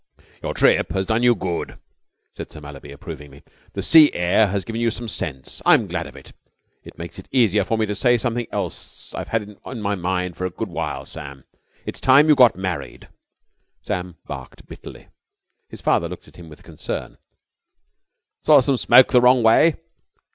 "Your 0.41 0.55
trip 0.55 0.93
has 0.93 1.05
done 1.05 1.21
you 1.21 1.35
good," 1.35 1.77
said 2.33 2.51
Sir 2.51 2.59
Mallaby 2.59 2.91
approvingly. 2.91 3.43
"The 3.73 3.83
sea 3.83 4.11
air 4.13 4.47
has 4.47 4.65
given 4.65 4.81
you 4.81 4.89
some 4.89 5.07
sense. 5.07 5.61
I'm 5.63 5.85
glad 5.85 6.07
of 6.07 6.15
it. 6.15 6.33
It 6.83 6.97
makes 6.97 7.19
it 7.19 7.27
easier 7.31 7.63
for 7.63 7.77
me 7.77 7.85
to 7.85 7.93
say 7.93 8.17
something 8.17 8.47
else 8.51 9.11
that 9.11 9.19
I've 9.19 9.27
had 9.27 9.59
on 9.63 9.79
my 9.79 9.93
mind 9.93 10.37
for 10.37 10.47
a 10.47 10.49
good 10.49 10.69
while. 10.69 11.05
Sam, 11.05 11.43
it's 11.85 11.99
time 12.01 12.29
you 12.29 12.33
got 12.33 12.55
married." 12.55 13.09
Sam 13.83 14.15
barked 14.25 14.65
bitterly. 14.65 15.09
His 15.69 15.81
father 15.81 16.09
looked 16.09 16.27
at 16.27 16.37
him 16.37 16.49
with 16.49 16.63
concern. 16.63 17.19
"Swallow 18.41 18.61
some 18.61 18.77
smoke 18.77 19.11
the 19.11 19.21
wrong 19.21 19.43
way?" 19.43 19.75